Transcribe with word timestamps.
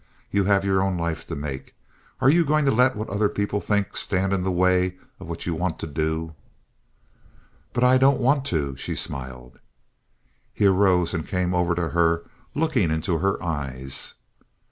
You 0.31 0.45
have 0.45 0.65
your 0.65 0.81
own 0.81 0.97
life 0.97 1.27
to 1.27 1.35
make. 1.35 1.75
Are 2.21 2.29
you 2.31 2.43
going 2.43 2.65
to 2.65 2.71
let 2.71 2.95
what 2.95 3.07
other 3.09 3.29
people 3.29 3.61
think 3.61 3.95
stand 3.95 4.33
in 4.33 4.41
the 4.41 4.51
way 4.51 4.97
of 5.19 5.27
what 5.27 5.45
you 5.45 5.53
want 5.53 5.77
to 5.77 5.85
do?" 5.85 6.33
"But 7.71 7.83
I 7.83 7.99
don't 7.99 8.19
want 8.19 8.43
to," 8.45 8.75
she 8.77 8.95
smiled. 8.95 9.59
He 10.55 10.65
arose 10.65 11.13
and 11.13 11.27
came 11.27 11.53
over 11.53 11.75
to 11.75 11.89
her, 11.89 12.23
looking 12.55 12.89
into 12.89 13.19
her 13.19 13.37
eyes. 13.43 14.15